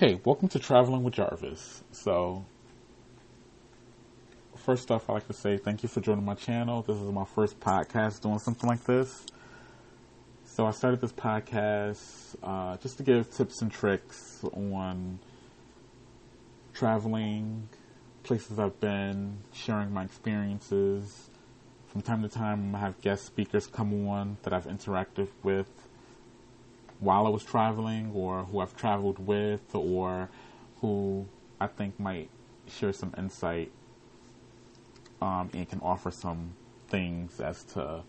Hey, 0.00 0.18
welcome 0.24 0.48
to 0.48 0.58
Traveling 0.58 1.02
with 1.02 1.12
Jarvis. 1.12 1.84
So, 1.92 2.46
first 4.56 4.90
off, 4.90 5.10
I'd 5.10 5.12
like 5.12 5.26
to 5.26 5.34
say 5.34 5.58
thank 5.58 5.82
you 5.82 5.90
for 5.90 6.00
joining 6.00 6.24
my 6.24 6.32
channel. 6.32 6.80
This 6.80 6.96
is 6.96 7.12
my 7.12 7.26
first 7.26 7.60
podcast 7.60 8.22
doing 8.22 8.38
something 8.38 8.66
like 8.66 8.82
this. 8.84 9.26
So, 10.46 10.64
I 10.64 10.70
started 10.70 11.02
this 11.02 11.12
podcast 11.12 12.34
uh, 12.42 12.78
just 12.78 12.96
to 12.96 13.02
give 13.02 13.30
tips 13.30 13.60
and 13.60 13.70
tricks 13.70 14.42
on 14.54 15.18
traveling, 16.72 17.68
places 18.22 18.58
I've 18.58 18.80
been, 18.80 19.36
sharing 19.52 19.92
my 19.92 20.04
experiences. 20.04 21.28
From 21.88 22.00
time 22.00 22.22
to 22.22 22.28
time, 22.30 22.74
I 22.74 22.78
have 22.78 22.98
guest 23.02 23.26
speakers 23.26 23.66
come 23.66 24.08
on 24.08 24.38
that 24.44 24.54
I've 24.54 24.66
interacted 24.66 25.28
with 25.42 25.79
while 27.00 27.26
I 27.26 27.30
was 27.30 27.42
traveling 27.42 28.12
or 28.14 28.44
who 28.44 28.60
I've 28.60 28.76
traveled 28.76 29.18
with 29.18 29.74
or 29.74 30.28
who 30.80 31.26
I 31.58 31.66
think 31.66 31.98
might 31.98 32.28
share 32.68 32.92
some 32.92 33.14
insight 33.18 33.72
um, 35.20 35.50
and 35.52 35.68
can 35.68 35.80
offer 35.80 36.10
some 36.10 36.52
things 36.88 37.40
as 37.40 37.64
to 37.64 38.02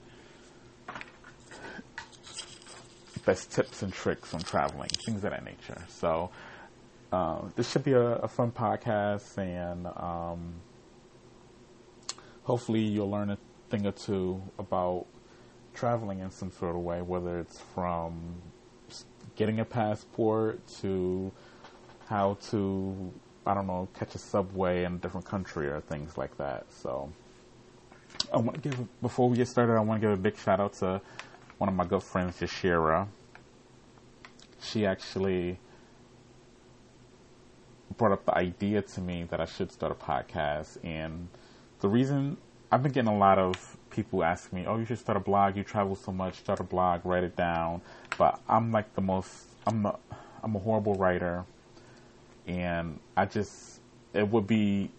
best 3.25 3.51
tips 3.51 3.81
and 3.81 3.93
tricks 3.93 4.33
on 4.33 4.41
traveling, 4.41 4.89
things 5.05 5.23
of 5.23 5.31
that 5.31 5.43
nature. 5.43 5.81
So 5.87 6.31
uh, 7.11 7.41
this 7.55 7.71
should 7.71 7.83
be 7.83 7.93
a, 7.93 8.15
a 8.15 8.27
fun 8.27 8.51
podcast, 8.51 9.37
and 9.37 9.87
um, 9.87 10.53
hopefully 12.43 12.81
you'll 12.81 13.11
learn 13.11 13.29
a 13.29 13.37
thing 13.69 13.85
or 13.85 13.91
two 13.91 14.41
about 14.57 15.05
traveling 15.73 16.19
in 16.19 16.31
some 16.31 16.51
sort 16.51 16.75
of 16.75 16.81
way, 16.81 17.01
whether 17.01 17.39
it's 17.39 17.59
from 17.73 18.41
getting 19.35 19.59
a 19.59 19.65
passport 19.65 20.65
to 20.81 21.31
how 22.07 22.37
to 22.49 23.13
I 23.45 23.53
don't 23.53 23.67
know 23.67 23.87
catch 23.97 24.15
a 24.15 24.17
subway 24.17 24.83
in 24.83 24.93
a 24.93 24.97
different 24.97 25.25
country 25.25 25.67
or 25.67 25.81
things 25.81 26.17
like 26.17 26.37
that. 26.37 26.65
So 26.71 27.11
I 28.33 28.37
want 28.37 28.61
to 28.61 28.69
give 28.69 29.01
before 29.01 29.29
we 29.29 29.37
get 29.37 29.47
started, 29.47 29.73
I 29.73 29.79
want 29.79 30.01
to 30.01 30.07
give 30.07 30.17
a 30.17 30.21
big 30.21 30.37
shout 30.37 30.59
out 30.59 30.73
to 30.73 31.01
one 31.57 31.69
of 31.69 31.75
my 31.75 31.85
good 31.85 32.03
friends, 32.03 32.39
Yashira. 32.39 33.07
She 34.61 34.85
actually 34.85 35.59
brought 37.97 38.11
up 38.11 38.25
the 38.25 38.35
idea 38.35 38.81
to 38.81 39.01
me 39.01 39.23
that 39.29 39.39
I 39.41 39.45
should 39.45 39.71
start 39.71 39.91
a 39.91 39.95
podcast, 39.95 40.77
and 40.83 41.27
the 41.79 41.89
reason 41.89 42.37
I've 42.71 42.83
been 42.83 42.91
getting 42.91 43.11
a 43.11 43.17
lot 43.17 43.37
of 43.37 43.77
people 43.91 44.23
ask 44.23 44.51
me, 44.53 44.65
"Oh, 44.65 44.77
you 44.77 44.85
should 44.85 44.99
start 44.99 45.17
a 45.17 45.21
blog. 45.21 45.55
You 45.55 45.63
travel 45.63 45.95
so 45.95 46.11
much. 46.11 46.39
Start 46.39 46.59
a 46.59 46.63
blog. 46.63 47.05
Write 47.05 47.23
it 47.23 47.35
down." 47.35 47.81
But 48.17 48.39
I'm 48.47 48.71
like 48.71 48.93
the 48.95 49.01
most. 49.01 49.45
I'm 49.67 49.85
a, 49.85 49.97
I'm 50.43 50.55
a 50.55 50.59
horrible 50.59 50.95
writer, 50.95 51.45
and 52.47 52.99
I 53.15 53.25
just 53.25 53.79
it 54.13 54.27
would 54.27 54.47
be 54.47 54.91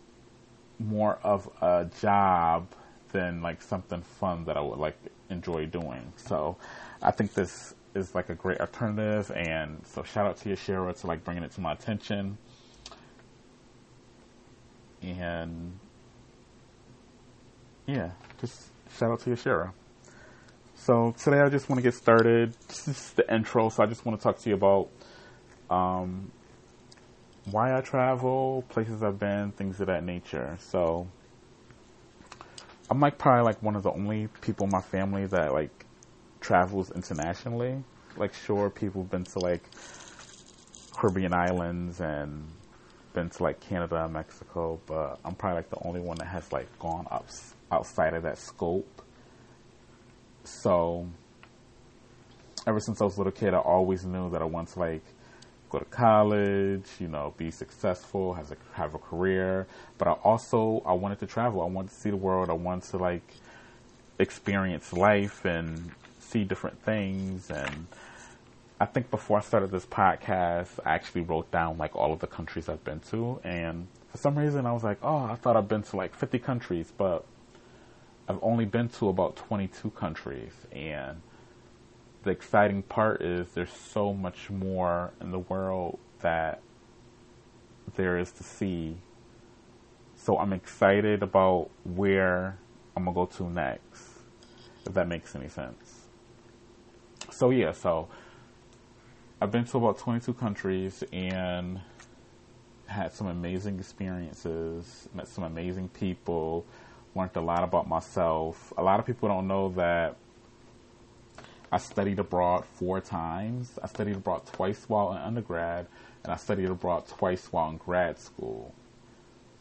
more 0.79 1.19
of 1.23 1.48
a 1.61 1.89
job 2.01 2.67
than 3.13 3.43
like 3.43 3.63
something 3.63 4.03
fun 4.03 4.45
that 4.47 4.57
I 4.57 4.61
would 4.61 4.79
like 4.79 4.97
enjoy 5.31 5.67
doing. 5.67 6.13
So 6.17 6.57
I 7.03 7.11
think 7.11 7.35
this 7.35 7.75
is 7.95 8.15
like 8.15 8.29
a 8.31 8.35
great 8.35 8.61
alternative, 8.61 9.31
and 9.35 9.81
so 9.87 10.03
shout 10.03 10.27
out 10.27 10.37
to 10.39 10.48
Yashira 10.48 10.98
to 11.01 11.07
like 11.07 11.25
bringing 11.25 11.43
it 11.43 11.53
to 11.53 11.61
my 11.61 11.73
attention. 11.73 12.39
And 15.03 15.79
yeah, 17.87 18.11
just 18.41 18.69
shout 18.98 19.11
out 19.11 19.21
to 19.21 19.31
Yashira. 19.31 19.73
So 20.75 21.15
today 21.19 21.41
I 21.41 21.48
just 21.48 21.69
want 21.69 21.79
to 21.79 21.83
get 21.83 21.95
started. 21.95 22.55
This 22.69 22.89
is 22.89 23.12
the 23.12 23.33
intro, 23.33 23.69
so 23.69 23.83
I 23.83 23.87
just 23.87 24.05
want 24.05 24.19
to 24.19 24.23
talk 24.23 24.39
to 24.41 24.48
you 24.48 24.55
about 24.55 24.89
um, 25.71 26.31
why 27.51 27.77
I 27.77 27.81
travel, 27.81 28.65
places 28.69 29.03
I've 29.03 29.19
been, 29.19 29.53
things 29.53 29.81
of 29.81 29.87
that 29.87 30.05
nature. 30.05 30.57
So 30.61 31.07
I'm 32.91 33.01
like 33.01 33.19
probably 33.19 33.45
like 33.45 33.63
one 33.63 33.77
of 33.77 33.83
the 33.83 33.92
only 33.92 34.29
people 34.41 34.64
in 34.64 34.70
my 34.70 34.81
family 34.81 35.27
that 35.27 35.52
like 35.52 35.86
travels 36.41 36.91
internationally. 36.91 37.83
Like 38.17 38.35
sure, 38.35 38.69
people 38.69 39.02
have 39.02 39.11
been 39.11 39.25
to 39.25 39.39
like 39.39 39.63
Caribbean 40.92 41.33
islands 41.33 42.01
and 42.01 42.45
been 43.12 43.30
to 43.30 43.42
like 43.42 43.61
Canada 43.61 44.08
Mexico, 44.08 44.80
but 44.86 45.18
I'm 45.24 45.34
probably 45.34 45.58
like 45.58 45.70
the 45.70 45.86
only 45.86 46.00
one 46.00 46.17
that 46.18 46.27
has 46.27 46.50
like 46.52 46.67
gone 46.78 47.06
up 47.11 47.27
outside 47.70 48.14
of 48.14 48.23
that 48.24 48.39
scope. 48.39 49.02
So 50.45 51.06
ever 52.67 52.80
since 52.80 53.01
I 53.01 53.05
was 53.05 53.17
a 53.17 53.18
little 53.18 53.33
kid, 53.33 53.55
I 53.55 53.58
always 53.58 54.05
knew 54.05 54.30
that 54.30 54.42
I 54.42 54.45
wanted 54.45 54.72
to 54.74 54.80
like 54.80 55.05
go 55.70 55.78
to 55.78 55.84
college, 55.86 56.86
you 56.98 57.08
know, 57.08 57.34
be 57.36 57.51
successful, 57.51 58.34
have 58.34 58.52
a 58.52 58.56
have 58.74 58.95
a 58.95 58.98
career. 58.98 59.67
But 59.98 60.08
I 60.08 60.12
also 60.12 60.83
I 60.84 60.92
wanted 60.92 61.18
to 61.20 61.27
travel. 61.27 61.62
I 61.62 61.67
wanted 61.67 61.90
to 61.90 61.96
see 61.96 62.11
the 62.11 62.17
world. 62.17 62.51
I 62.51 62.55
wanted 62.55 62.89
to 62.90 62.98
like 62.98 63.28
experience 64.18 64.92
life 64.92 65.45
and 65.45 65.92
see 66.20 66.45
different 66.45 66.83
things. 66.83 67.51
And 67.51 67.86
I 68.83 68.85
think 68.85 69.13
before 69.13 69.39
I 69.39 69.43
started 69.43 69.70
this 69.70 69.87
podcast, 69.87 70.81
I 70.85 70.95
actually 70.95 71.20
wrote 71.20 71.53
down 71.53 71.79
like 71.79 71.95
all 71.95 72.13
of 72.13 72.19
the 72.19 72.27
countries 72.27 72.69
I've 72.69 72.83
been 72.83 72.98
to. 73.11 73.41
And 73.45 73.87
for 74.09 74.19
some 74.19 74.37
reason, 74.37 74.67
I 74.67 74.73
was 74.73 74.83
like, 74.83 74.98
oh, 75.05 75.23
I 75.23 75.37
thought 75.37 75.57
I've 75.57 75.69
been 75.69 75.85
to 75.85 75.97
like 75.97 76.17
50 76.17 76.41
countries, 76.41 76.93
but 76.98 77.25
I've 78.29 78.41
only 78.43 78.65
been 78.65 78.89
to 78.89 79.09
about 79.09 79.37
22 79.37 79.91
countries, 79.91 80.53
and 80.73 81.23
the 82.25 82.31
exciting 82.31 82.83
part 82.83 83.23
is 83.23 83.53
there's 83.53 83.73
so 83.73 84.13
much 84.13 84.51
more 84.51 85.13
in 85.20 85.31
the 85.31 85.39
world 85.39 86.01
that 86.20 86.61
there 87.95 88.19
is 88.19 88.33
to 88.33 88.43
see. 88.43 88.97
So 90.17 90.39
I'm 90.39 90.53
excited 90.53 91.23
about 91.23 91.70
where 91.85 92.59
I'm 92.97 93.05
gonna 93.05 93.14
go 93.14 93.27
to 93.27 93.49
next, 93.49 94.09
if 94.85 94.95
that 94.95 95.07
makes 95.07 95.37
any 95.37 95.49
sense. 95.49 96.09
So 97.31 97.51
yeah, 97.51 97.70
so 97.70 98.09
I've 99.42 99.51
been 99.51 99.64
to 99.64 99.77
about 99.77 99.98
22 99.98 100.35
countries 100.35 101.03
and 101.13 101.80
had 102.86 103.13
some 103.13 103.27
amazing 103.27 103.80
experiences, 103.80 105.08
met 105.13 105.27
some 105.27 105.42
amazing 105.42 105.89
people 105.89 106.64
learned 107.17 107.35
a 107.35 107.41
lot 107.41 107.64
about 107.64 107.89
myself. 107.89 108.73
A 108.79 108.83
lot 108.85 109.01
of 109.01 109.07
people 109.07 109.29
don't 109.29 109.48
know 109.48 109.70
that 109.70 110.14
I 111.73 111.79
studied 111.79 112.20
abroad 112.20 112.64
four 112.75 113.01
times. 113.01 113.81
I 113.83 113.89
studied 113.89 114.14
abroad 114.14 114.47
twice 114.47 114.85
while 114.86 115.11
in 115.11 115.19
undergrad, 115.19 115.89
and 116.23 116.33
I 116.33 116.36
studied 116.36 116.67
abroad 116.67 117.08
twice 117.08 117.48
while 117.51 117.69
in 117.70 117.79
grad 117.79 118.20
school. 118.20 118.73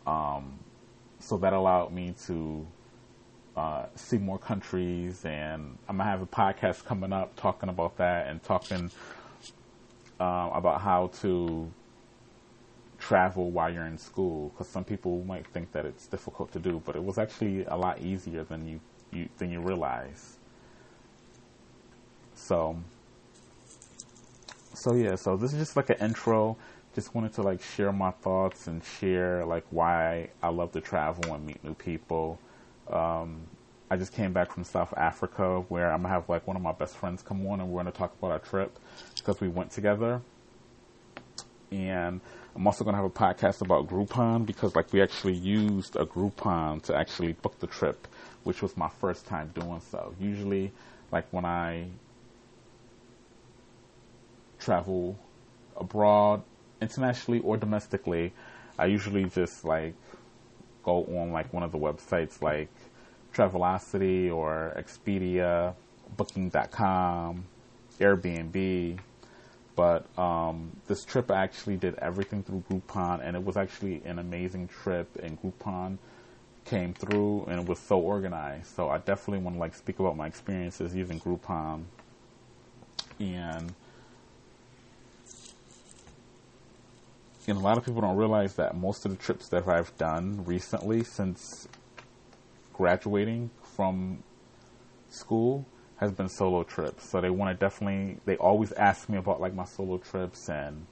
Um, 0.06 0.59
so 1.18 1.38
that 1.38 1.53
allowed 1.53 1.91
me 1.91 2.14
to 2.28 2.68
uh, 3.58 3.86
see 3.96 4.20
more 4.20 4.38
countries, 4.38 5.25
and 5.25 5.80
I'm 5.90 5.97
gonna 5.97 6.08
have 6.08 6.22
a 6.22 6.28
podcast 6.28 6.86
coming 6.86 7.12
up 7.12 7.36
talking 7.36 7.70
about 7.70 7.97
that 7.97 8.28
and 8.28 8.44
talking 8.44 8.91
uh, 10.22 10.52
about 10.54 10.82
how 10.82 11.08
to 11.22 11.72
travel 13.00 13.50
while 13.50 13.74
you're 13.74 13.88
in 13.88 13.98
school 13.98 14.50
because 14.50 14.68
some 14.68 14.84
people 14.84 15.24
might 15.26 15.48
think 15.48 15.72
that 15.72 15.84
it's 15.84 16.06
difficult 16.06 16.52
to 16.52 16.59
do, 16.59 16.80
but 16.86 16.96
it 16.96 17.04
was 17.04 17.18
actually 17.18 17.66
a 17.66 17.76
lot 17.76 18.00
easier 18.00 18.44
than 18.44 18.68
you, 18.68 18.80
you 19.12 19.28
than 19.40 19.52
you 19.52 19.59
realize. 19.59 20.38
So, 22.36 22.78
so 24.76 24.94
yeah, 24.94 25.16
so 25.16 25.36
this 25.36 25.54
is 25.54 25.59
just 25.59 25.76
like 25.76 25.90
an 25.90 25.98
intro. 26.00 26.56
Just 26.94 27.16
wanted 27.16 27.34
to 27.34 27.42
like 27.42 27.64
share 27.64 27.92
my 27.92 28.12
thoughts 28.12 28.68
and 28.68 28.84
share 28.84 29.44
like 29.44 29.66
why 29.72 30.30
I 30.44 30.50
love 30.50 30.72
to 30.74 30.82
travel 30.82 31.34
and 31.34 31.48
meet 31.48 31.64
new 31.64 31.74
people. 31.74 32.38
Um, 32.92 33.48
I 33.91 33.97
just 33.97 34.13
came 34.13 34.31
back 34.31 34.53
from 34.53 34.63
South 34.63 34.94
Africa 34.96 35.66
where 35.68 35.91
I'm 35.91 36.03
gonna 36.03 36.13
have 36.13 36.29
like 36.29 36.47
one 36.47 36.56
of 36.56 36.62
my 36.62 36.72
best 36.72 36.96
friends 36.96 37.22
come 37.22 37.46
on 37.46 37.59
and 37.59 37.69
we're 37.69 37.79
gonna 37.81 37.91
talk 37.91 38.13
about 38.18 38.31
our 38.31 38.40
trip 38.40 38.79
because 39.18 39.41
we 39.41 39.50
went 39.50 39.72
together. 39.72 40.22
And 41.73 42.22
I'm 42.55 42.66
also 42.66 42.85
to 42.85 42.91
have 42.93 43.03
a 43.03 43.09
podcast 43.09 43.59
about 43.59 43.90
Groupon 43.90 44.46
because 44.46 44.78
like 44.78 44.93
we 44.93 45.02
actually 45.02 45.34
used 45.34 45.97
a 45.97 46.05
Groupon 46.05 46.82
to 46.84 46.96
actually 46.96 47.34
book 47.34 47.59
the 47.59 47.67
trip, 47.67 48.08
which 48.46 48.61
was 48.61 48.78
my 48.78 48.88
first 48.88 49.26
time 49.26 49.52
doing 49.53 49.82
so. 49.82 50.16
Usually, 50.17 50.72
like 51.11 51.28
when 51.32 51.43
I 51.43 51.88
travel 54.58 55.20
abroad, 55.76 56.43
internationally 56.79 57.41
or 57.41 57.58
domestically, 57.58 58.32
I 58.79 58.85
usually 58.85 59.26
just 59.26 59.66
like 59.66 59.96
go 60.84 61.03
on 61.08 61.34
like 61.34 61.52
one 61.52 61.64
of 61.64 61.73
the 61.73 61.78
websites 61.78 62.41
like 62.41 62.70
Travelocity 63.33 64.33
or 64.33 64.73
Expedia, 64.78 65.73
Booking.com, 66.17 67.45
Airbnb, 67.99 68.99
but 69.75 70.05
um, 70.19 70.72
this 70.87 71.03
trip 71.05 71.31
actually 71.31 71.78
did 71.78 71.95
everything 71.95 72.43
through 72.43 72.63
Groupon, 72.69 73.22
and 73.23 73.35
it 73.35 73.43
was 73.43 73.57
actually 73.57 74.01
an 74.05 74.19
amazing 74.19 74.67
trip. 74.67 75.07
And 75.23 75.41
Groupon 75.41 75.97
came 76.66 76.93
through, 76.93 77.45
and 77.45 77.61
it 77.61 77.67
was 77.67 77.79
so 77.79 77.97
organized. 77.97 78.75
So 78.75 78.89
I 78.89 78.97
definitely 78.97 79.39
want 79.39 79.55
to 79.55 79.59
like 79.59 79.75
speak 79.75 79.99
about 79.99 80.17
my 80.17 80.28
experiences 80.28 80.93
using 80.93 81.19
Groupon, 81.19 81.83
and 83.19 83.73
And 87.47 87.57
a 87.57 87.61
lot 87.61 87.78
of 87.78 87.85
people 87.85 88.01
don't 88.01 88.17
realize 88.17 88.53
that 88.55 88.78
most 88.78 89.03
of 89.03 89.11
the 89.11 89.17
trips 89.17 89.47
that 89.49 89.67
I've 89.67 89.97
done 89.97 90.45
recently 90.45 91.03
since 91.03 91.67
graduating 92.81 93.51
from 93.75 94.23
school 95.07 95.63
has 95.97 96.11
been 96.11 96.28
solo 96.28 96.63
trips. 96.63 97.07
So 97.11 97.22
they 97.22 97.29
want 97.29 97.51
to 97.51 97.63
definitely, 97.63 98.17
they 98.25 98.37
always 98.37 98.72
ask 98.72 99.07
me 99.07 99.19
about 99.19 99.39
like 99.39 99.53
my 99.53 99.66
solo 99.66 99.99
trips 99.99 100.49
and 100.49 100.87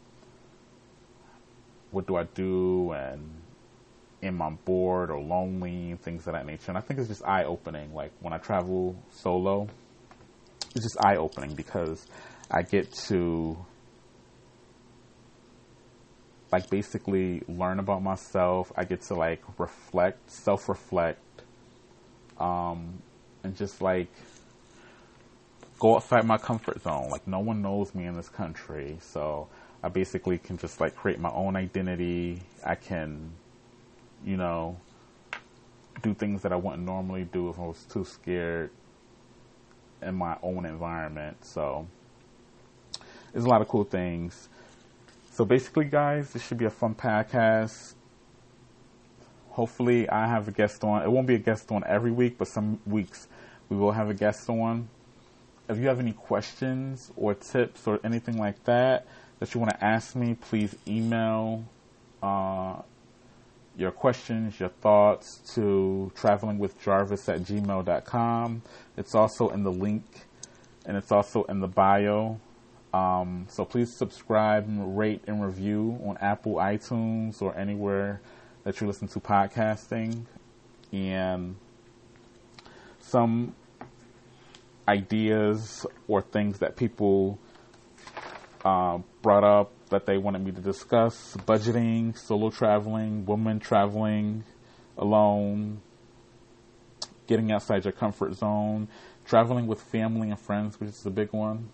what 1.89 2.05
do 2.05 2.15
I 2.15 2.25
do 2.25 2.91
and 2.91 3.41
am 4.21 4.39
I 4.39 4.51
bored 4.51 5.09
or 5.09 5.19
lonely 5.19 5.95
things 6.03 6.27
of 6.27 6.33
that 6.33 6.45
nature. 6.45 6.65
And 6.67 6.77
I 6.77 6.81
think 6.81 6.99
it's 6.99 7.09
just 7.09 7.25
eye 7.25 7.43
opening. 7.43 7.91
Like 7.95 8.11
when 8.19 8.33
I 8.33 8.37
travel 8.37 8.95
solo, 9.09 9.67
it's 10.75 10.85
just 10.85 11.03
eye 11.03 11.15
opening 11.15 11.55
because 11.55 12.05
I 12.51 12.61
get 12.61 12.93
to 13.07 13.65
like 16.51 16.69
basically 16.69 17.41
learn 17.47 17.79
about 17.79 18.03
myself. 18.03 18.71
I 18.77 18.83
get 18.83 19.01
to 19.07 19.15
like 19.15 19.41
reflect, 19.57 20.29
self 20.29 20.69
reflect, 20.69 21.19
um, 22.39 23.01
and 23.43 23.55
just 23.55 23.81
like 23.81 24.11
go 25.79 25.95
outside 25.95 26.25
my 26.25 26.37
comfort 26.37 26.81
zone. 26.81 27.09
Like 27.09 27.27
no 27.27 27.39
one 27.39 27.61
knows 27.61 27.93
me 27.95 28.05
in 28.05 28.15
this 28.15 28.29
country, 28.29 28.97
so 29.01 29.47
I 29.81 29.89
basically 29.89 30.37
can 30.37 30.57
just 30.57 30.79
like 30.81 30.95
create 30.95 31.19
my 31.19 31.31
own 31.31 31.55
identity. 31.55 32.41
I 32.65 32.75
can, 32.75 33.31
you 34.25 34.37
know, 34.37 34.77
do 36.01 36.13
things 36.13 36.41
that 36.43 36.51
I 36.51 36.55
wouldn't 36.55 36.83
normally 36.83 37.23
do 37.23 37.49
if 37.49 37.59
I 37.59 37.63
was 37.63 37.85
too 37.85 38.05
scared 38.05 38.71
in 40.01 40.15
my 40.15 40.37
own 40.41 40.65
environment. 40.65 41.43
So 41.45 41.87
there's 43.31 43.45
a 43.45 43.49
lot 43.49 43.61
of 43.61 43.67
cool 43.67 43.83
things. 43.83 44.49
So 45.31 45.45
basically, 45.45 45.85
guys, 45.85 46.33
this 46.33 46.45
should 46.45 46.57
be 46.57 46.65
a 46.65 46.69
fun 46.69 46.95
podcast. 46.95 47.93
Hopefully, 49.59 50.07
I 50.07 50.25
have 50.25 50.47
a 50.47 50.51
guest 50.51 50.85
on. 50.85 51.01
It 51.01 51.11
won't 51.11 51.27
be 51.27 51.35
a 51.35 51.37
guest 51.37 51.69
on 51.69 51.83
every 51.85 52.11
week, 52.11 52.37
but 52.37 52.47
some 52.47 52.79
weeks 52.85 53.27
we 53.67 53.75
will 53.75 53.91
have 53.91 54.09
a 54.09 54.13
guest 54.13 54.49
on. 54.49 54.87
If 55.67 55.77
you 55.79 55.89
have 55.89 55.99
any 55.99 56.13
questions 56.13 57.11
or 57.17 57.33
tips 57.33 57.85
or 57.85 57.99
anything 58.01 58.37
like 58.37 58.63
that 58.63 59.05
that 59.39 59.53
you 59.53 59.59
want 59.59 59.71
to 59.73 59.83
ask 59.83 60.15
me, 60.15 60.35
please 60.35 60.73
email 60.87 61.65
uh, 62.23 62.75
your 63.75 63.91
questions, 63.91 64.57
your 64.61 64.69
thoughts 64.69 65.41
to 65.55 66.09
travelingwithjarvis 66.15 67.27
at 67.27 67.41
gmail.com. 67.41 68.61
It's 68.95 69.13
also 69.13 69.49
in 69.49 69.63
the 69.63 69.73
link 69.73 70.05
and 70.85 70.95
it's 70.95 71.11
also 71.11 71.43
in 71.43 71.59
the 71.59 71.67
bio. 71.67 72.39
Um, 72.93 73.47
so 73.49 73.65
please 73.65 73.93
subscribe 73.93 74.69
and 74.69 74.97
rate 74.97 75.25
and 75.27 75.43
review 75.45 75.99
on 76.05 76.15
Apple 76.21 76.53
iTunes 76.53 77.41
or 77.41 77.53
anywhere 77.57 78.21
that 78.63 78.79
you 78.79 78.87
listen 78.87 79.07
to 79.09 79.19
podcasting. 79.19 80.25
And 80.91 81.55
some 82.99 83.55
ideas 84.87 85.85
or 86.07 86.21
things 86.21 86.59
that 86.59 86.75
people 86.75 87.39
uh, 88.65 88.99
brought 89.21 89.43
up 89.43 89.71
that 89.89 90.05
they 90.05 90.17
wanted 90.17 90.43
me 90.43 90.51
to 90.51 90.61
discuss 90.61 91.35
budgeting, 91.47 92.17
solo 92.17 92.49
traveling, 92.49 93.25
women 93.25 93.59
traveling 93.59 94.43
alone, 94.97 95.81
getting 97.27 97.51
outside 97.51 97.85
your 97.85 97.91
comfort 97.91 98.33
zone, 98.33 98.87
traveling 99.25 99.67
with 99.67 99.81
family 99.81 100.29
and 100.29 100.39
friends, 100.39 100.79
which 100.79 100.89
is 100.89 101.05
a 101.05 101.11
big 101.11 101.31
one. 101.31 101.69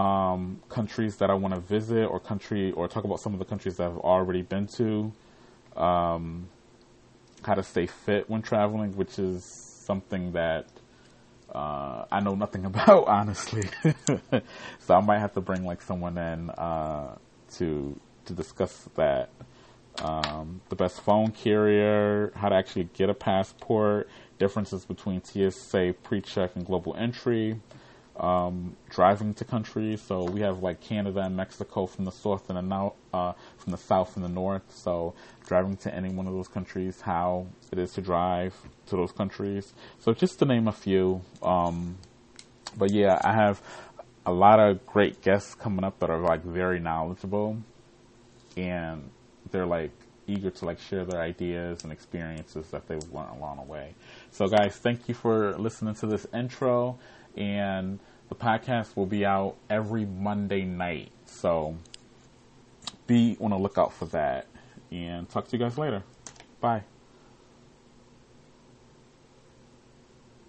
Um, 0.00 0.62
countries 0.70 1.16
that 1.16 1.30
I 1.30 1.34
want 1.34 1.52
to 1.54 1.60
visit, 1.60 2.06
or 2.06 2.20
country, 2.20 2.72
or 2.72 2.88
talk 2.88 3.04
about 3.04 3.20
some 3.20 3.34
of 3.34 3.38
the 3.38 3.44
countries 3.44 3.76
that 3.76 3.84
I've 3.84 3.98
already 3.98 4.42
been 4.42 4.66
to. 4.78 5.12
Um, 5.76 6.48
how 7.42 7.54
to 7.54 7.62
stay 7.62 7.86
fit 7.86 8.30
when 8.30 8.40
traveling, 8.40 8.96
which 8.96 9.18
is 9.18 9.44
something 9.44 10.32
that 10.32 10.66
uh, 11.54 12.04
I 12.10 12.20
know 12.20 12.34
nothing 12.34 12.64
about, 12.72 13.08
honestly. 13.08 13.68
so 14.78 14.94
I 14.94 15.00
might 15.00 15.18
have 15.18 15.34
to 15.34 15.40
bring 15.40 15.64
like 15.64 15.82
someone 15.82 16.16
in 16.16 16.50
uh, 16.50 17.16
to 17.56 17.98
to 18.26 18.32
discuss 18.32 18.88
that. 18.94 19.30
Um, 20.02 20.62
the 20.70 20.76
best 20.76 21.02
phone 21.02 21.32
carrier, 21.32 22.32
how 22.36 22.48
to 22.48 22.54
actually 22.54 22.88
get 22.94 23.10
a 23.10 23.14
passport, 23.14 24.08
differences 24.38 24.86
between 24.86 25.22
TSA 25.22 25.96
pre-check 26.04 26.56
and 26.56 26.64
global 26.64 26.94
entry, 26.96 27.60
um, 28.16 28.76
driving 28.88 29.34
to 29.34 29.44
countries. 29.44 30.02
So 30.02 30.24
we 30.24 30.40
have 30.40 30.62
like 30.62 30.80
Canada 30.80 31.20
and 31.20 31.36
Mexico 31.36 31.86
from 31.86 32.04
the 32.04 32.12
south 32.12 32.48
and 32.48 32.58
the 32.58 32.62
now 32.62 32.94
uh, 33.12 33.32
from 33.56 33.72
the 33.72 33.78
south 33.78 34.16
and 34.16 34.24
the 34.24 34.28
north. 34.28 34.62
So 34.74 35.14
driving 35.46 35.76
to 35.78 35.94
any 35.94 36.10
one 36.10 36.26
of 36.26 36.34
those 36.34 36.48
countries, 36.48 37.00
how 37.00 37.46
it 37.72 37.78
is 37.78 37.92
to 37.92 38.02
drive 38.02 38.54
to 38.86 38.96
those 38.96 39.12
countries. 39.12 39.72
So 39.98 40.12
just 40.12 40.38
to 40.40 40.44
name 40.44 40.68
a 40.68 40.72
few. 40.72 41.22
Um, 41.42 41.98
but 42.76 42.92
yeah, 42.92 43.20
I 43.22 43.32
have 43.32 43.62
a 44.26 44.32
lot 44.32 44.60
of 44.60 44.86
great 44.86 45.22
guests 45.22 45.54
coming 45.54 45.84
up 45.84 45.98
that 46.00 46.10
are 46.10 46.20
like 46.20 46.44
very 46.44 46.78
knowledgeable, 46.78 47.56
and 48.56 49.10
they're 49.50 49.66
like 49.66 49.92
eager 50.26 50.50
to 50.50 50.64
like 50.64 50.78
share 50.78 51.04
their 51.04 51.20
ideas 51.20 51.82
and 51.82 51.92
experiences 51.92 52.70
that 52.70 52.86
they've 52.86 53.12
learned 53.12 53.36
along 53.38 53.56
the 53.56 53.62
way. 53.62 53.94
So 54.30 54.46
guys, 54.46 54.76
thank 54.76 55.08
you 55.08 55.14
for 55.14 55.56
listening 55.58 55.94
to 55.96 56.06
this 56.06 56.26
intro 56.32 56.98
and 57.36 57.98
the 58.28 58.34
podcast 58.34 58.96
will 58.96 59.06
be 59.06 59.24
out 59.24 59.56
every 59.68 60.04
Monday 60.06 60.64
night. 60.64 61.10
So 61.26 61.76
be 63.06 63.36
on 63.40 63.50
the 63.50 63.58
lookout 63.58 63.92
for 63.92 64.06
that. 64.06 64.46
And 64.90 65.28
talk 65.28 65.48
to 65.48 65.56
you 65.56 65.62
guys 65.62 65.78
later. 65.78 66.02
Bye. 66.60 66.84